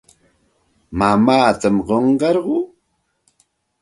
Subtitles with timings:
[0.97, 2.57] Mamaatam qunqarquu.